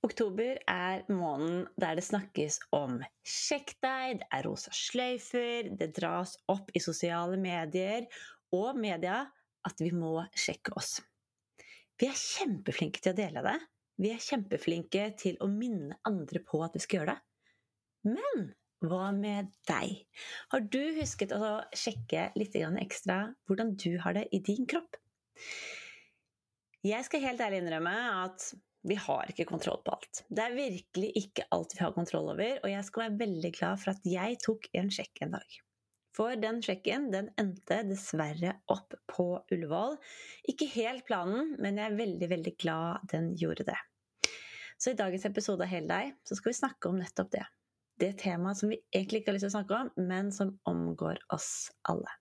[0.00, 6.38] Oktober er måneden der det snakkes om sjekk deg, det er rosa sløyfer, det dras
[6.48, 8.06] opp i sosiale medier
[8.56, 9.26] og media
[9.68, 11.02] at vi må sjekke oss.
[12.00, 13.58] Vi er kjempeflinke til å dele det.
[14.00, 17.20] Vi er kjempeflinke til å minne andre på at vi skal gjøre det.
[18.08, 18.48] Men
[18.88, 19.98] hva med deg?
[20.54, 24.96] Har du husket å sjekke litt ekstra hvordan du har det i din kropp?
[26.80, 27.92] Jeg skal helt ærlig innrømme
[28.24, 28.48] at
[28.82, 30.22] vi har ikke kontroll på alt.
[30.28, 33.82] Det er virkelig ikke alt vi har kontroll over, og jeg skal være veldig glad
[33.82, 35.58] for at jeg tok en sjekk en dag.
[36.16, 39.94] For den sjekken den endte dessverre opp på Ullevål.
[40.50, 43.78] Ikke helt planen, men jeg er veldig, veldig glad den gjorde det.
[44.80, 47.44] Så i dagens episode av Hele deg så skal vi snakke om nettopp det.
[48.00, 51.20] Det temaet som vi egentlig ikke har lyst til å snakke om, men som omgår
[51.36, 52.16] oss alle.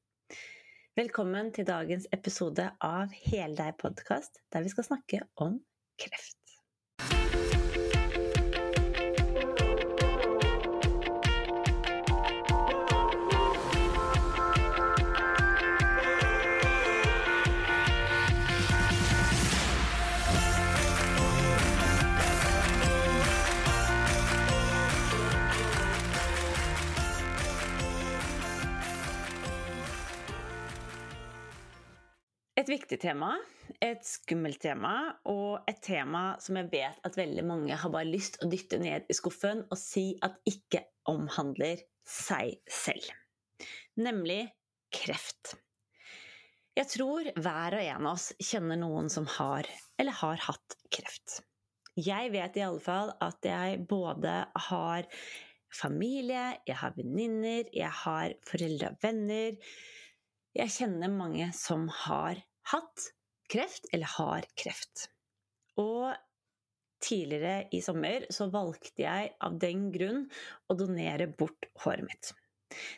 [1.00, 5.62] Velkommen til dagens episode av Hele deg podkast, der vi skal snakke om
[6.00, 6.39] kreft.
[32.60, 33.38] Et viktig tema,
[33.80, 38.36] et skummelt tema, og et tema som jeg vet at veldig mange har bare lyst
[38.44, 43.08] å dytte ned i skuffen og si at ikke omhandler seg selv.
[44.04, 44.42] Nemlig
[44.92, 45.54] kreft.
[46.76, 51.38] Jeg tror hver og en av oss kjenner noen som har eller har hatt kreft.
[51.96, 54.36] Jeg vet i alle fall at jeg både
[54.68, 55.08] har
[55.72, 59.56] familie, jeg har venninner, jeg har foreldre og venner.
[60.60, 63.12] Jeg kjenner mange som har hatt
[63.50, 65.08] kreft eller har kreft.
[65.80, 66.14] Og
[67.04, 70.26] tidligere i sommer så valgte jeg av den grunn
[70.70, 72.34] å donere bort håret mitt.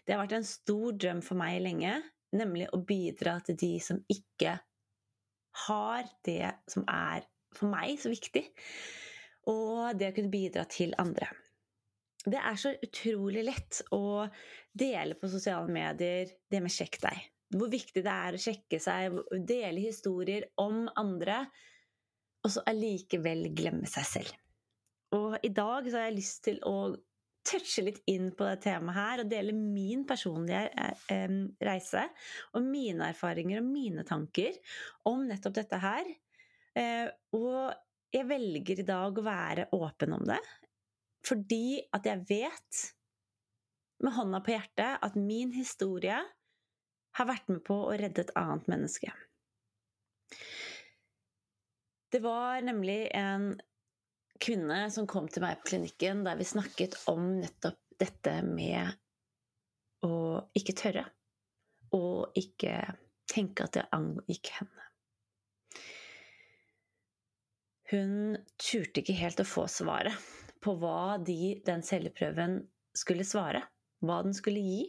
[0.05, 1.93] Det har vært en stor drøm for meg lenge,
[2.35, 4.57] nemlig å bidra til de som ikke
[5.67, 8.43] har det som er for meg så viktig,
[9.51, 11.27] og det å kunne bidra til andre.
[12.21, 14.27] Det er så utrolig lett å
[14.77, 17.23] dele på sosiale medier det med 'sjekk deg'
[17.55, 21.43] hvor viktig det er å sjekke seg, dele historier om andre,
[22.41, 24.37] og så allikevel glemme seg selv.
[25.15, 26.93] Og i dag så har jeg lyst til å
[27.45, 32.03] touche litt inn på det temaet her og dele min personlige eh, reise
[32.53, 34.57] og mine erfaringer og mine tanker
[35.09, 36.11] om nettopp dette her.
[36.77, 37.73] Eh, og
[38.13, 40.39] jeg velger i dag å være åpen om det
[41.25, 42.83] fordi at jeg vet
[44.01, 46.17] med hånda på hjertet at min historie
[47.17, 49.11] har vært med på å redde et annet menneske.
[52.11, 53.53] Det var nemlig en
[54.41, 58.97] kvinne som kom til meg på klinikken der vi snakket om nettopp dette med
[60.03, 61.05] å ikke tørre,
[61.93, 62.73] og ikke
[63.29, 64.87] tenke at det angikk henne.
[67.91, 70.15] Hun turte ikke helt å få svaret
[70.63, 72.61] på hva de, den celleprøven
[72.97, 73.65] skulle svare,
[73.99, 74.81] hva den skulle gi.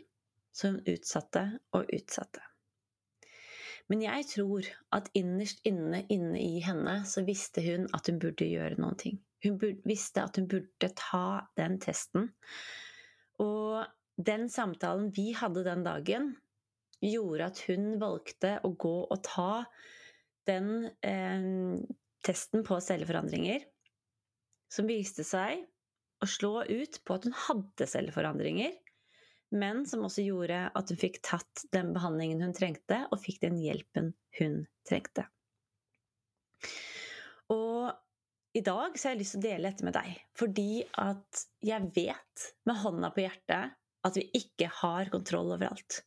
[0.52, 2.42] Så hun utsatte og utsatte.
[3.90, 8.46] Men jeg tror at innerst inne, inne i henne, så visste hun at hun burde
[8.46, 9.18] gjøre noen ting.
[9.42, 12.30] Hun burde, visste at hun burde ta den testen.
[13.42, 13.82] Og
[14.16, 16.30] den samtalen vi hadde den dagen,
[17.02, 19.64] gjorde at hun valgte å gå og ta
[20.46, 21.82] den eh,
[22.22, 23.64] testen på celleforandringer,
[24.72, 25.64] som viste seg
[26.22, 28.76] å slå ut på at hun hadde celleforandringer,
[29.52, 33.58] men som også gjorde at hun fikk tatt den behandlingen hun trengte, og fikk den
[33.60, 35.26] hjelpen hun trengte.
[37.52, 37.92] Og
[38.56, 41.92] i dag så har jeg lyst til å dele dette med deg, fordi at jeg
[41.94, 46.00] vet med hånda på hjertet at vi ikke har kontroll over alt.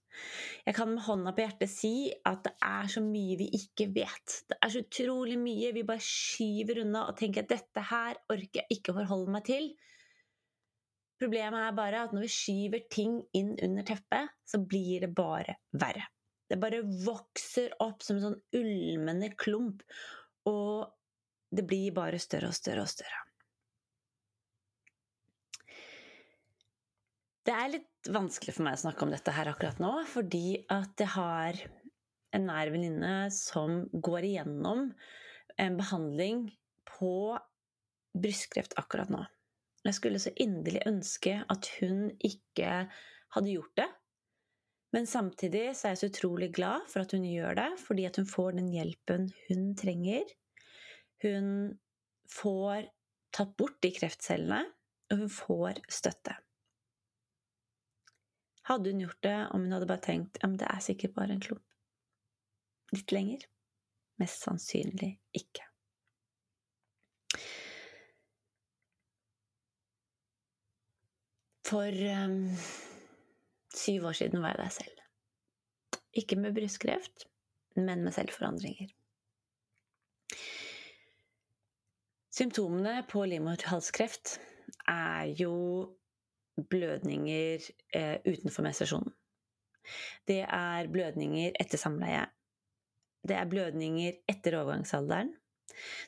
[0.67, 1.95] Jeg kan med hånda på hjertet si
[2.27, 4.39] at det er så mye vi ikke vet.
[4.49, 8.61] Det er så utrolig mye vi bare skyver unna og tenker at dette her orker
[8.61, 9.71] jeg ikke forholde meg til.
[11.21, 15.55] Problemet er bare at når vi skyver ting inn under teppet, så blir det bare
[15.71, 16.09] verre.
[16.49, 19.81] Det bare vokser opp som en sånn ulmende klump,
[20.49, 20.91] og
[21.55, 23.21] det blir bare større og større og større.
[27.45, 31.01] Det er litt vanskelig for meg å snakke om dette her akkurat nå, fordi at
[31.01, 31.59] jeg har
[32.35, 34.89] en nær venninne som går igjennom
[35.61, 36.47] en behandling
[36.89, 37.13] på
[38.17, 39.21] brystkreft akkurat nå.
[39.85, 42.87] Jeg skulle så inderlig ønske at hun ikke
[43.35, 43.89] hadde gjort det.
[44.95, 48.15] Men samtidig så er jeg så utrolig glad for at hun gjør det, fordi at
[48.17, 50.23] hun får den hjelpen hun trenger.
[51.21, 51.49] Hun
[52.31, 52.87] får
[53.35, 54.63] tatt bort de kreftcellene,
[55.11, 56.37] og hun får støtte.
[58.65, 61.43] Hadde hun gjort det om hun hadde bare tenkt ja, det er sikkert bare en
[61.43, 61.65] klump?
[62.95, 63.45] Litt lenger?
[64.21, 65.67] Mest sannsynlig ikke.
[71.65, 72.51] For um,
[73.73, 74.99] syv år siden var jeg der selv.
[76.13, 77.25] Ikke med brystkreft,
[77.75, 78.91] men med selvforandringer.
[82.35, 84.35] Symptomene på livmorhalskreft
[84.91, 85.55] er jo
[86.69, 87.63] blødninger
[87.95, 89.13] eh, utenfor menstruasjonen.
[90.27, 92.25] Det er blødninger etter samleie.
[93.27, 95.33] Det er blødninger etter overgangsalderen.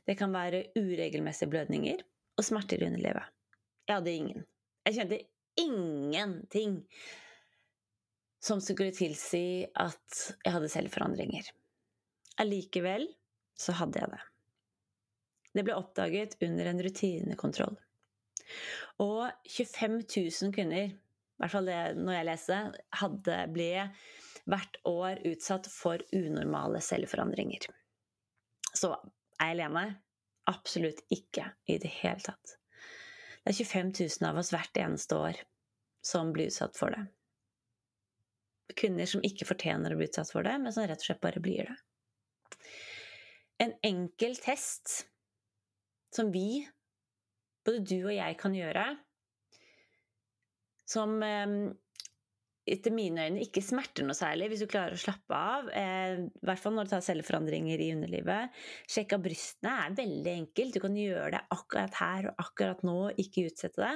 [0.06, 2.04] Det kan være uregelmessige blødninger
[2.38, 3.26] og smerter i underlivet.
[3.88, 4.46] Jeg hadde ingen.
[4.86, 5.20] Jeg kjente
[5.62, 6.80] ingenting
[8.44, 11.50] som skulle tilsi at jeg hadde selvforandringer.
[12.42, 13.08] Allikevel
[13.58, 14.22] så hadde jeg det.
[15.58, 17.76] Det ble oppdaget under en rutinekontroll.
[19.04, 23.72] Og 25 000 kvinner, i hvert fall det når jeg leser, hadde, ble
[24.48, 27.68] hvert år utsatt for unormale selvforandringer.
[28.72, 29.88] Så er jeg alene?
[30.48, 32.57] Absolutt ikke i det hele tatt.
[33.48, 35.38] Det er 25 000 av oss hvert eneste år
[36.04, 37.06] som blir utsatt for det.
[38.76, 41.40] Kvinner som ikke fortjener å bli utsatt for det, men som rett og slett bare
[41.40, 41.78] blir det.
[43.64, 45.06] En enkel test
[46.12, 46.66] som vi,
[47.64, 48.84] både du og jeg, kan gjøre,
[50.84, 51.56] som eh,
[52.68, 55.70] etter mine øyne ikke smerter noe særlig hvis du klarer å slappe av.
[55.72, 58.60] Eh, I hvert fall når du tar celleforandringer i underlivet.
[58.90, 60.76] Sjekk av brystene er veldig enkelt.
[60.76, 63.96] Du kan gjøre det akkurat her og akkurat nå, ikke utsette det.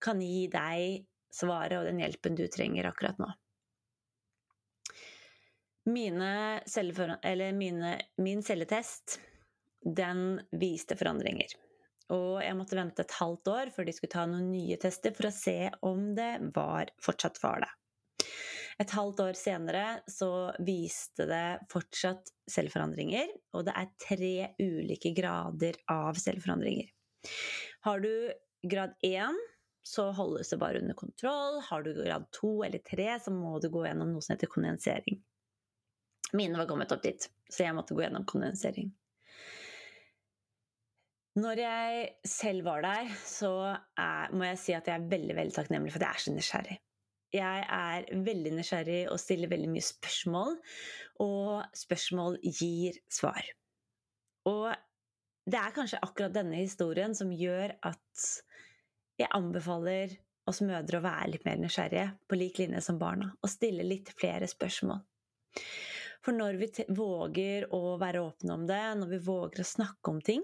[0.00, 3.30] Kan gi deg svaret og den hjelpen du trenger akkurat nå.
[5.90, 6.60] Mine
[7.56, 9.18] mine, min celletest
[9.80, 11.54] den viste forandringer.
[12.10, 15.28] Og jeg måtte vente et halvt år før de skulle ta noen nye tester for
[15.28, 17.70] å se om det var, fortsatt det.
[18.80, 20.30] Et halvt år senere så
[20.64, 26.88] viste det fortsatt selvforandringer, og det er tre ulike grader av selvforandringer.
[27.84, 28.12] Har du
[28.72, 29.36] grad 1,
[29.84, 31.60] så holdes det bare under kontroll.
[31.68, 35.20] Har du grad 2 eller 3, så må du gå gjennom noe som heter kondensering.
[36.36, 38.92] Mine var kommet opp dit, så jeg måtte gå gjennom kondensering.
[41.40, 45.56] Når jeg selv var der, så er, må jeg si at jeg er veldig veldig
[45.56, 46.78] takknemlig for at jeg er så nysgjerrig.
[47.34, 50.56] Jeg er veldig nysgjerrig og stiller veldig mye spørsmål,
[51.22, 53.44] og spørsmål gir svar.
[54.50, 54.72] Og
[55.50, 58.26] det er kanskje akkurat denne historien som gjør at
[59.20, 60.16] jeg anbefaler
[60.50, 64.10] oss mødre å være litt mer nysgjerrige, på lik linje som barna, og stille litt
[64.18, 65.02] flere spørsmål.
[66.24, 70.20] For når vi våger å være åpne om det, når vi våger å snakke om
[70.24, 70.42] ting,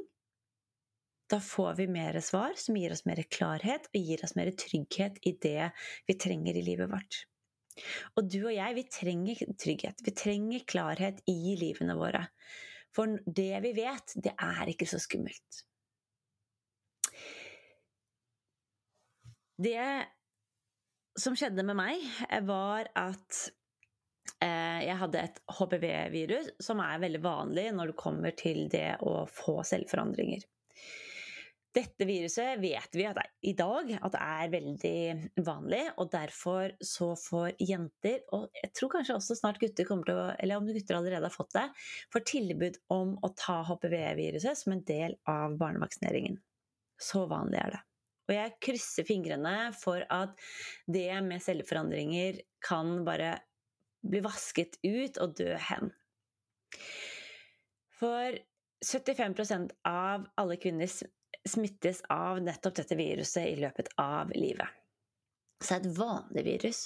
[1.31, 5.19] da får vi mer svar som gir oss mer klarhet og gir oss mer trygghet
[5.27, 5.71] i det
[6.07, 7.25] vi trenger i livet vårt.
[8.17, 10.01] Og du og jeg, vi trenger trygghet.
[10.07, 12.23] Vi trenger klarhet i livene våre.
[12.97, 15.65] For det vi vet, det er ikke så skummelt.
[19.57, 19.83] Det
[21.17, 22.03] som skjedde med meg,
[22.45, 23.39] var at
[24.45, 29.23] eh, jeg hadde et HPV-virus, som er veldig vanlig når det kommer til det å
[29.33, 30.45] få selvforandringer.
[31.77, 37.11] Dette viruset vet vi at i dag at det er veldig vanlig, og derfor så
[37.21, 40.97] får jenter, og jeg tror kanskje også snart gutter kommer til å Eller om gutter
[40.97, 41.67] allerede har fått det,
[42.13, 46.39] får tilbud om å ta HPV-viruset som en del av barnevaksineringen.
[46.97, 47.83] Så vanlig er det.
[48.27, 50.33] Og jeg krysser fingrene for at
[50.91, 53.37] det med celleforandringer kan bare
[54.07, 55.93] bli vasket ut og dø hen.
[58.01, 58.41] For
[58.85, 60.91] 75% av alle kvinner
[61.49, 64.69] smittes av nettopp dette viruset i løpet av livet.
[65.63, 66.83] Så et vanlig virus,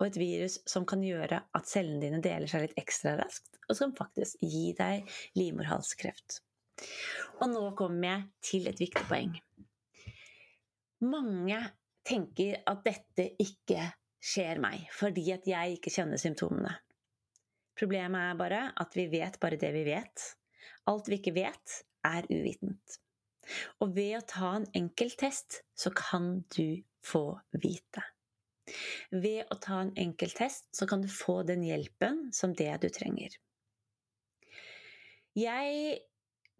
[0.00, 3.78] og et virus som kan gjøre at cellene dine deler seg litt ekstra raskt, og
[3.78, 5.08] som faktisk gi deg
[5.38, 6.40] livmorhalskreft.
[7.42, 9.36] Og nå kommer jeg til et viktig poeng.
[11.04, 11.60] Mange
[12.06, 13.90] tenker at dette ikke
[14.24, 16.72] skjer meg, fordi at jeg ikke kjenner symptomene.
[17.78, 20.28] Problemet er bare at vi vet bare det vi vet.
[20.90, 22.98] Alt vi ikke vet, er uvitent.
[23.84, 28.04] Og ved å ta en enkel test, så kan du få vite.
[29.12, 32.88] Ved å ta en enkel test, så kan du få den hjelpen som det du
[32.92, 33.36] trenger.
[35.34, 36.00] Jeg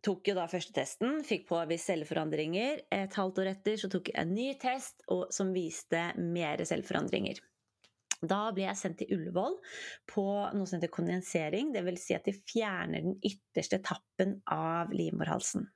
[0.04, 2.84] tok jo da første testen, fikk påvist celleforandringer.
[2.92, 7.40] Et halvt år etter så tok jeg en ny test som viste mer celleforandringer.
[8.24, 9.56] Da ble jeg sendt til Ullevål
[10.08, 10.24] på
[10.56, 11.72] noe som heter kondensering.
[11.74, 12.04] Dvs.
[12.06, 15.66] Si at de fjerner den ytterste tappen av livmorhalsen.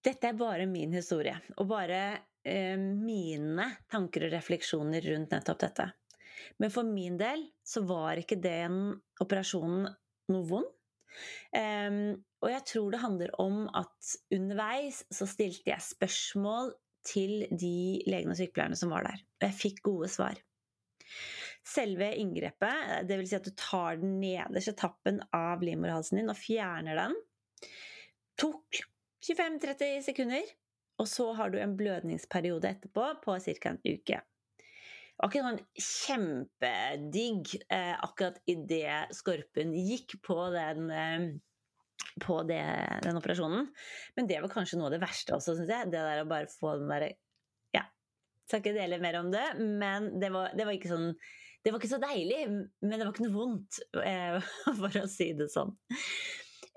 [0.00, 2.00] Dette er bare min historie, og bare
[2.48, 5.90] eh, mine tanker og refleksjoner rundt nettopp dette.
[6.60, 9.90] Men for min del så var ikke den operasjonen
[10.32, 10.70] noe vond.
[11.52, 16.70] Um, og jeg tror det handler om at underveis så stilte jeg spørsmål
[17.04, 19.24] til de legene og sykepleierne som var der.
[19.40, 20.38] Og jeg fikk gode svar.
[21.66, 23.32] Selve inngrepet, dvs.
[23.32, 27.18] Si at du tar den nederste tappen av livmorhalsen din og fjerner den,
[28.40, 28.80] tok
[29.24, 30.56] 25-30 sekunder.
[31.00, 33.72] Og så har du en blødningsperiode etterpå på ca.
[33.72, 34.20] en uke.
[35.20, 41.26] Det var ikke sånn kjempedigg eh, akkurat idet skorpen gikk på den, eh,
[42.24, 42.62] på det,
[43.04, 43.66] den operasjonen.
[44.16, 45.90] Men det var kanskje noe av det verste også, syns jeg.
[45.92, 47.12] Det der å bare få den derre
[47.76, 47.84] Ja,
[48.48, 51.12] skal ikke dele mer om det, men det var, det var, ikke sånn
[51.60, 55.32] Det var ikke så deilig, men det var ikke noe vondt, eh, for å si
[55.36, 55.76] det sånn.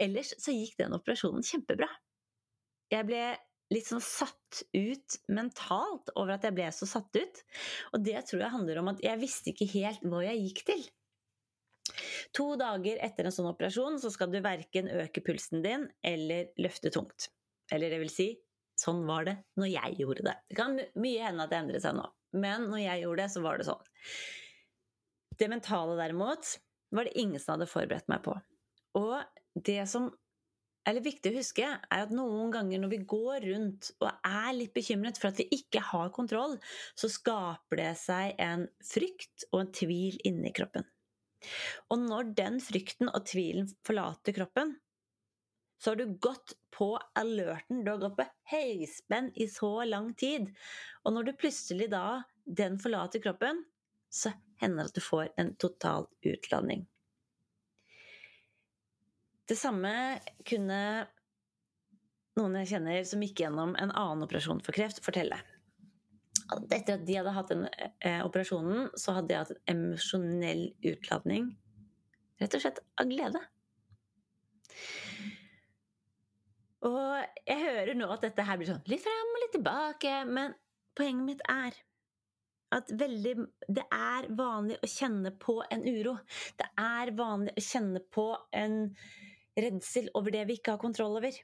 [0.01, 1.89] Ellers så gikk den operasjonen kjempebra.
[2.93, 3.23] Jeg ble
[3.73, 7.41] litt sånn satt ut mentalt over at jeg ble så satt ut.
[7.93, 10.83] Og det tror jeg handler om at jeg visste ikke helt hva jeg gikk til.
[12.37, 16.93] To dager etter en sånn operasjon så skal du verken øke pulsen din eller løfte
[16.93, 17.29] tungt.
[17.73, 18.29] Eller det vil si,
[18.79, 20.35] sånn var det når jeg gjorde det.
[20.49, 22.07] Det kan mye hende at det endret seg nå,
[22.39, 23.91] men når jeg gjorde det, så var det sånn.
[25.39, 26.55] Det mentale derimot
[26.93, 28.35] var det ingen som hadde forberedt meg på.
[28.99, 29.15] Og
[29.55, 30.11] det som
[30.83, 34.73] eller viktig å huske, er at noen ganger når vi går rundt og er litt
[34.75, 36.57] bekymret for at vi ikke har kontroll,
[36.99, 40.83] så skaper det seg en frykt og en tvil inni kroppen.
[41.91, 44.75] Og når den frykten og tvilen forlater kroppen,
[45.79, 50.47] så har du gått på alerten, du har gått på høyspenn i så lang tid.
[51.03, 53.63] Og når du plutselig da den forlater kroppen,
[54.07, 54.31] så
[54.61, 56.85] hender det at du får en total utladning.
[59.49, 59.91] Det samme
[60.47, 60.79] kunne
[62.39, 65.37] noen jeg kjenner som gikk gjennom en annen operasjon for kreft, fortelle.
[66.73, 71.51] Etter at de hadde hatt den eh, operasjonen, så hadde de hatt en emosjonell utladning.
[72.41, 73.41] Rett og slett av glede.
[76.83, 80.55] Og jeg hører nå at dette her blir sånn litt fram og litt tilbake, men
[80.97, 81.77] poenget mitt er
[82.73, 83.35] at veldig,
[83.69, 86.15] det er vanlig å kjenne på en uro.
[86.57, 88.25] Det er vanlig å kjenne på
[88.57, 88.79] en
[89.59, 91.37] redsel over det vi ikke har kontroll over.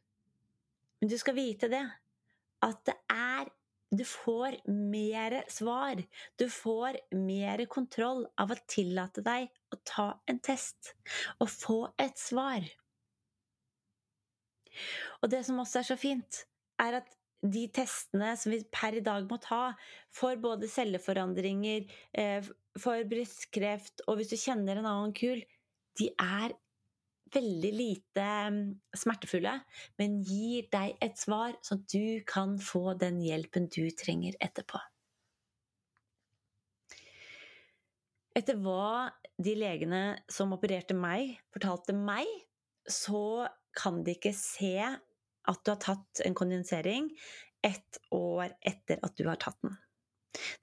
[1.00, 1.86] Men du skal vite det,
[2.66, 3.56] at det er
[3.89, 5.98] Du får mer svar.
[6.38, 10.92] Du får mer kontroll av å tillate deg å ta en test
[11.42, 12.68] og få et svar.
[15.24, 16.44] Og det som også er så fint,
[16.78, 17.10] er at
[17.42, 19.74] de testene som vi per i dag må ta
[20.13, 22.46] for både celleforandringer, eh,
[22.78, 25.42] for brystkreft og hvis du kjenner en annen kul,
[25.98, 26.54] de er
[27.33, 28.62] veldig lite mm,
[28.98, 29.55] smertefulle,
[30.01, 34.81] men gir deg et svar, så du kan få den hjelpen du trenger etterpå.
[38.39, 39.09] Etter hva
[39.41, 42.29] de legene som opererte meg, fortalte meg,
[42.89, 47.09] så kan de ikke se at du har tatt en kondensering
[47.65, 49.75] ett år etter at du har tatt den.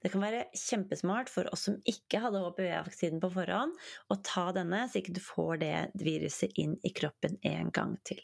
[0.01, 3.75] Det kan være kjempesmart for oss som ikke hadde HPV-vaksinen på forhånd,
[4.11, 8.21] å ta denne, så ikke du får det viruset inn i kroppen en gang til.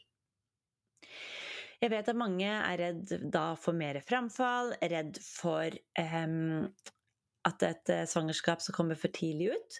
[1.83, 6.69] Jeg vet at mange er redd da for mer framfall, redd for um,
[7.47, 9.79] at et eh, svangerskap som kommer for tidlig ut.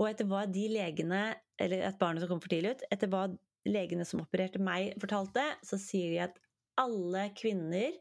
[0.00, 1.24] Og etter hva de legene,
[1.60, 3.26] eller et barn som kommer for tidlig ut, etter hva
[3.68, 6.40] legene som opererte meg, fortalte, så sier de at
[6.80, 7.96] alle kvinner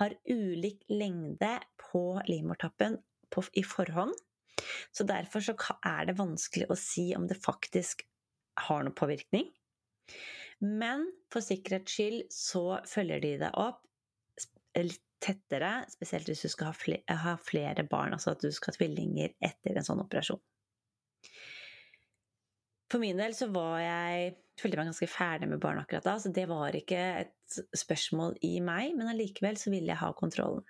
[0.00, 2.98] har ulik lengde på livmortappen
[3.52, 4.14] i forhånd.
[4.92, 5.54] Så derfor så
[5.84, 8.06] er det vanskelig å si om det faktisk
[8.66, 9.50] har noen påvirkning.
[10.60, 13.82] Men for sikkerhets skyld så følger de deg opp
[14.76, 19.32] litt tettere, spesielt hvis du skal ha flere, barn, altså at du skal ha tvillinger
[19.44, 20.40] etter en sånn operasjon.
[22.90, 26.32] For min del så var jeg følte meg ganske ferdig med barn akkurat da, så
[26.32, 30.64] det var ikke et spørsmål i meg, men allikevel så ville jeg ha kontrollen.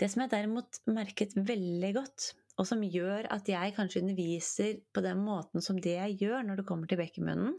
[0.00, 2.30] Det som jeg derimot merket veldig godt,
[2.60, 6.60] og som gjør at jeg kanskje underviser på den måten som det jeg gjør når
[6.60, 7.54] det kommer til bekkenbunnen,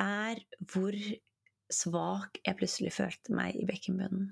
[0.00, 0.40] er
[0.72, 0.96] hvor
[1.72, 4.30] svak jeg plutselig følte meg i bekkenbunnen.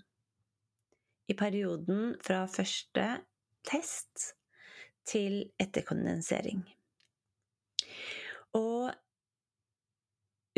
[1.28, 3.06] I perioden fra første
[3.68, 4.32] test
[5.08, 6.64] til etterkondensering.
[8.58, 8.90] Og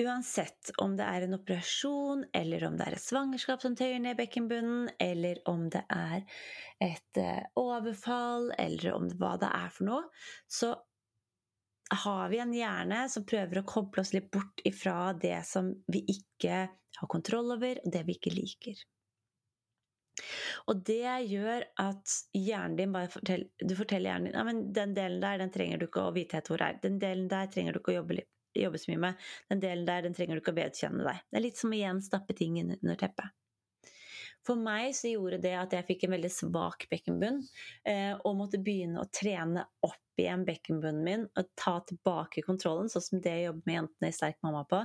[0.01, 4.19] uansett om det er en operasjon, eller om det er et svangerskap som tøyer ned
[4.19, 6.25] bekkenbunnen, eller om det er
[6.83, 10.03] et eh, overfall, eller om det, hva det er for noe,
[10.51, 10.75] så
[11.95, 16.03] har vi en hjerne som prøver å koble oss litt bort ifra det som vi
[16.11, 16.65] ikke
[16.99, 18.83] har kontroll over, og det vi ikke liker.
[20.71, 25.23] Og det gjør at hjernen din bare forteller, Du forteller hjernen din ja, den delen
[25.25, 26.79] der den trenger du ikke å vite helt hvor er.
[26.83, 28.21] Den delen der trenger du ikke å jobbe,
[28.55, 29.25] jobbe så mye med.
[29.51, 31.25] Den delen der den trenger du ikke å vedkjenne deg.
[31.31, 33.35] Det er litt som å igjen stappe ting under teppet.
[34.45, 37.39] For meg så gjorde det at jeg fikk en veldig svak bekkenbunn,
[37.89, 43.07] eh, og måtte begynne å trene opp igjen bekkenbunnen min og ta tilbake kontrollen, sånn
[43.07, 44.83] som det jeg jobber med jentene i Sterk mamma på.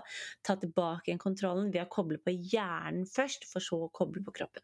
[0.48, 4.64] Ta tilbake kontrollen ved å koble på hjernen først, for så å koble på kroppen.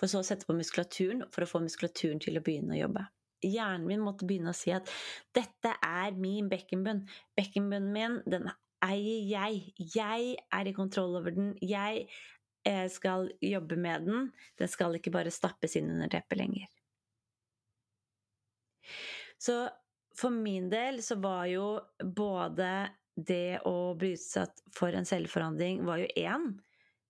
[0.00, 3.06] For så å sette på muskulaturen for å få muskulaturen til å begynne å jobbe.
[3.44, 4.88] Hjernen min måtte begynne å si at
[5.36, 7.02] dette er min bekkenbunn.
[7.36, 8.48] Bekkenbunnen min, den
[8.84, 9.74] eier jeg.
[9.94, 11.52] Jeg er i kontroll over den.
[11.60, 12.06] Jeg
[12.64, 14.30] eh, skal jobbe med den.
[14.60, 16.68] Den skal ikke bare stappes inn under teppet lenger.
[19.40, 19.64] Så
[20.16, 21.66] for min del så var jo
[22.00, 22.70] både
[23.14, 26.48] det å bli utsatt for en selvforandring var jo én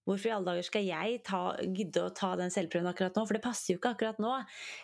[0.04, 1.42] Hvorfor i alle dager skal jeg ta,
[1.76, 3.24] gidde å ta den selvprøven akkurat nå?
[3.24, 4.34] For det passer jo ikke akkurat nå.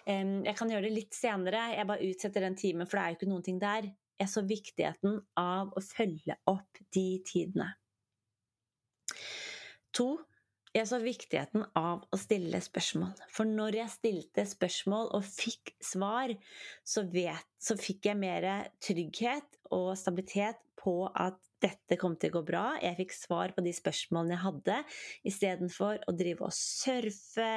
[0.09, 1.67] Jeg kan gjøre det litt senere.
[1.75, 3.91] Jeg bare utsetter den timen, for det er jo ikke noen ting der.
[4.21, 7.69] Jeg så viktigheten av å følge opp de tidene.
[9.97, 10.09] To,
[10.77, 13.13] jeg så viktigheten av å stille spørsmål.
[13.35, 16.33] For når jeg stilte spørsmål og fikk svar,
[16.87, 18.47] så, vet, så fikk jeg mer
[18.83, 22.65] trygghet og stabilitet på at dette kom til å gå bra.
[22.81, 24.77] Jeg fikk svar på de spørsmålene jeg hadde,
[25.29, 27.51] istedenfor å drive og surfe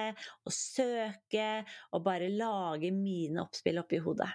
[0.44, 1.52] og søke
[1.94, 4.32] og bare lage mine oppspill oppi hodet.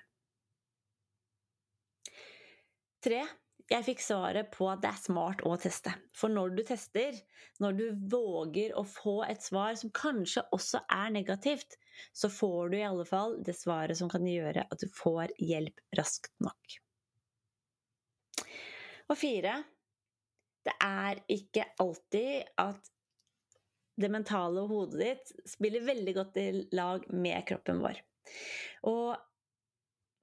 [3.05, 3.21] Tre.
[3.69, 5.93] Jeg fikk svaret på at det er smart å teste.
[6.17, 7.17] For når du tester,
[7.61, 11.77] når du våger å få et svar som kanskje også er negativt,
[12.17, 15.83] så får du i alle fall det svaret som kan gjøre at du får hjelp
[15.99, 16.79] raskt nok.
[19.09, 19.59] Og fire
[20.69, 22.91] det er ikke alltid at
[23.99, 28.01] det mentale og hodet ditt spiller veldig godt i lag med kroppen vår.
[28.89, 29.17] Og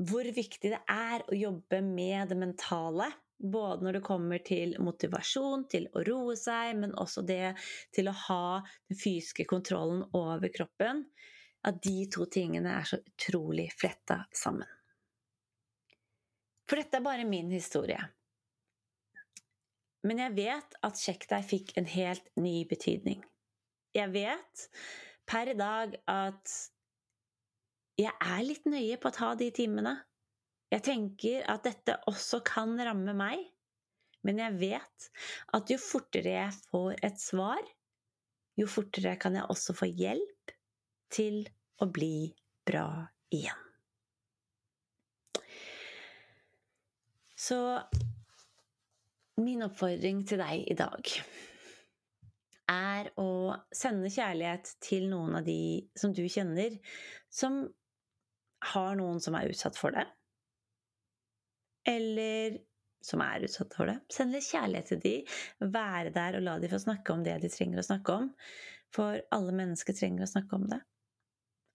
[0.06, 5.66] hvor viktig det er å jobbe med det mentale, både når det kommer til motivasjon,
[5.72, 7.56] til å roe seg, men også det
[7.96, 8.46] til å ha
[8.90, 11.04] den fysiske kontrollen over kroppen,
[11.66, 14.70] at de to tingene er så utrolig fletta sammen.
[16.66, 18.00] For dette er bare min historie.
[20.06, 23.24] Men jeg vet at sjekk deg fikk en helt ny betydning.
[23.96, 24.66] Jeg vet
[25.26, 26.56] per i dag at
[27.98, 29.96] jeg er litt nøye på å ta de timene.
[30.76, 33.46] Jeg tenker at dette også kan ramme meg,
[34.28, 35.10] men jeg vet
[35.56, 37.62] at jo fortere jeg får et svar,
[38.60, 40.52] jo fortere kan jeg også få hjelp
[41.16, 41.46] til
[41.80, 42.34] å bli
[42.68, 42.90] bra
[43.32, 43.62] igjen.
[47.36, 47.60] Så
[49.36, 51.10] Min oppfordring til deg i dag
[52.72, 56.78] er å sende kjærlighet til noen av de som du kjenner,
[57.28, 57.66] som
[58.72, 60.06] har noen som er utsatt for det.
[61.88, 62.58] Eller
[63.06, 64.00] som er utsatt for det.
[64.14, 65.16] Send litt kjærlighet til de,
[65.62, 68.32] være der og la de få snakke om det de trenger å snakke om.
[68.96, 70.82] For alle mennesker trenger å snakke om det.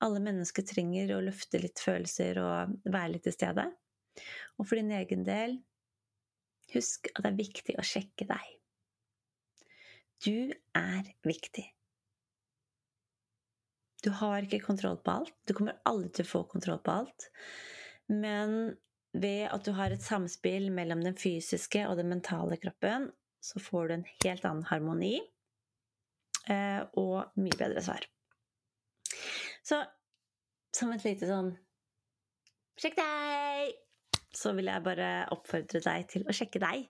[0.02, 3.68] Alle mennesker trenger å løfte litt følelser og være litt til stede.
[4.58, 5.60] Og for din egen del,
[6.74, 8.50] Husk at det er viktig å sjekke deg.
[10.22, 11.64] Du er viktig.
[14.04, 15.34] Du har ikke kontroll på alt.
[15.48, 17.26] Du kommer aldri til å få kontroll på alt.
[18.12, 18.76] Men
[19.12, 23.10] ved at du har et samspill mellom den fysiske og den mentale kroppen,
[23.42, 25.16] så får du en helt annen harmoni
[26.46, 28.04] eh, og mye bedre svar.
[29.66, 29.80] Så
[30.76, 31.54] som et lite sånn
[32.80, 33.74] Sjekk deg!
[34.36, 36.86] så vil jeg bare oppfordre deg til å sjekke deg.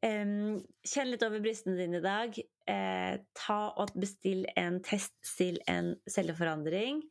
[0.00, 2.36] Um, kjenn litt over brystene dine i dag.
[2.70, 7.02] Eh, ta og Bestill en test til en celleforandring.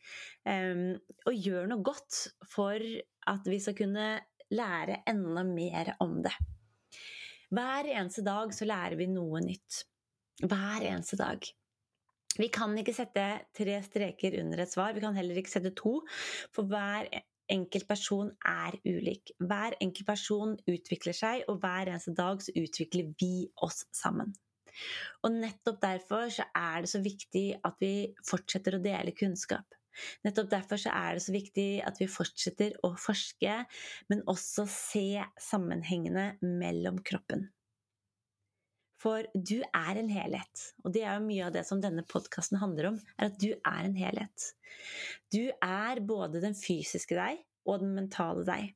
[0.48, 0.98] Um,
[1.30, 2.82] og gjør noe godt for
[3.30, 4.10] at vi skal kunne
[4.50, 6.34] lære enda mer om det.
[7.54, 9.84] Hver eneste dag så lærer vi noe nytt.
[10.42, 11.46] Hver eneste dag.
[12.40, 13.26] Vi kan ikke sette
[13.58, 14.94] tre streker under et svar.
[14.96, 15.98] Vi kan heller ikke sette to.
[16.56, 17.10] For hver
[17.52, 19.34] enkelt person er ulik.
[19.40, 24.36] Hver enkelt person utvikler seg, og hver eneste dag så utvikler vi oss sammen.
[25.26, 27.94] Og nettopp derfor så er det så viktig at vi
[28.30, 29.66] fortsetter å dele kunnskap.
[30.24, 33.56] Nettopp derfor så er det så viktig at vi fortsetter å forske,
[34.12, 35.08] men også se
[35.50, 37.50] sammenhengene mellom kroppen.
[39.00, 42.60] For du er en helhet, og det er jo mye av det som denne podkasten
[42.60, 44.50] handler om, er at du er en helhet.
[45.32, 48.74] Du er både den fysiske deg og den mentale deg.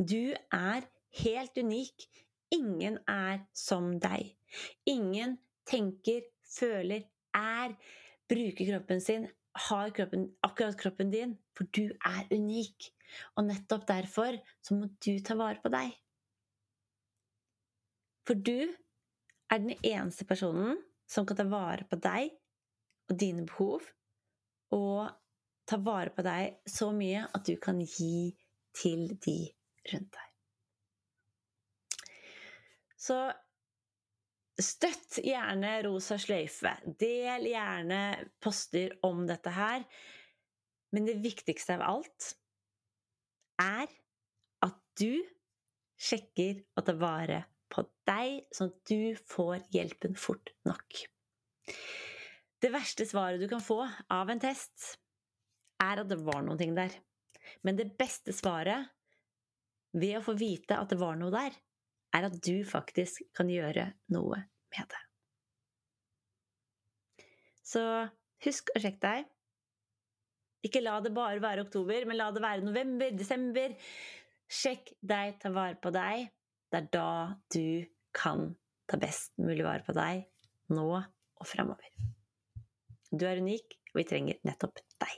[0.00, 0.88] Du er
[1.22, 2.08] helt unik.
[2.54, 4.32] Ingen er som deg.
[4.90, 5.36] Ingen
[5.70, 7.04] tenker, føler,
[7.36, 7.76] er,
[8.30, 9.28] bruker kroppen sin,
[9.68, 12.90] har kroppen, akkurat kroppen din, for du er unik.
[13.36, 15.94] Og nettopp derfor så må du ta vare på deg.
[18.30, 18.60] For du
[19.50, 20.76] er den eneste personen
[21.10, 22.28] som kan ta vare på deg
[23.10, 23.82] og dine behov,
[24.70, 25.08] og
[25.66, 28.30] ta vare på deg så mye at du kan gi
[28.78, 29.34] til de
[29.90, 30.30] rundt deg.
[33.02, 33.18] Så
[34.62, 36.76] støtt gjerne Rosa sløyfe.
[37.02, 38.00] Del gjerne
[38.38, 39.82] poster om dette her.
[40.94, 42.34] Men det viktigste av alt
[43.58, 43.90] er
[44.70, 45.18] at du
[45.98, 51.02] sjekker å ta vare på deg, sånn at du får hjelpen fort nok.
[52.60, 53.80] Det verste svaret du kan få
[54.12, 54.96] av en test,
[55.80, 56.92] er at det var noen ting der.
[57.64, 58.90] Men det beste svaret
[59.96, 61.54] ved å få vite at det var noe der,
[62.14, 64.42] er at du faktisk kan gjøre noe
[64.74, 65.02] med det.
[67.70, 67.82] Så
[68.44, 69.28] husk å sjekke deg.
[70.66, 73.76] Ikke la det bare være oktober, men la det være november, desember.
[74.50, 76.28] Sjekk deg, ta vare på deg.
[76.70, 77.06] Det er da
[77.50, 78.52] du kan
[78.90, 80.26] ta best mulig vare på deg
[80.74, 81.90] nå og framover.
[83.10, 85.16] Du er unik, og vi trenger nettopp deg.